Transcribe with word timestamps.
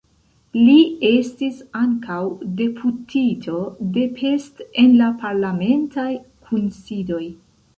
Li 0.59 0.75
estis 1.09 1.59
ankaŭ 1.81 2.17
deputito 2.61 3.59
de 3.99 4.07
Pest 4.17 4.65
en 4.85 4.97
la 5.03 5.11
parlamentaj 5.21 6.09
kunsidoj. 6.49 7.25